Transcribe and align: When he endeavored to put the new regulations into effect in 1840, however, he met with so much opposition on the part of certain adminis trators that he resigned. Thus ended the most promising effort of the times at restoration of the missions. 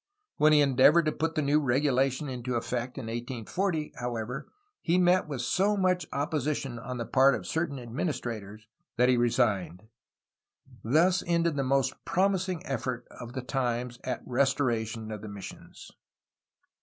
When 0.37 0.51
he 0.51 0.61
endeavored 0.61 1.05
to 1.05 1.11
put 1.11 1.35
the 1.35 1.43
new 1.43 1.59
regulations 1.59 2.31
into 2.31 2.55
effect 2.55 2.97
in 2.97 3.05
1840, 3.05 3.93
however, 3.99 4.47
he 4.81 4.97
met 4.97 5.27
with 5.27 5.43
so 5.43 5.77
much 5.77 6.07
opposition 6.11 6.79
on 6.79 6.97
the 6.97 7.05
part 7.05 7.35
of 7.35 7.45
certain 7.45 7.77
adminis 7.77 8.19
trators 8.19 8.61
that 8.97 9.09
he 9.09 9.15
resigned. 9.15 9.83
Thus 10.83 11.21
ended 11.27 11.55
the 11.55 11.63
most 11.63 12.03
promising 12.03 12.65
effort 12.65 13.05
of 13.11 13.33
the 13.33 13.43
times 13.43 13.99
at 14.03 14.23
restoration 14.25 15.11
of 15.11 15.21
the 15.21 15.29
missions. 15.29 15.91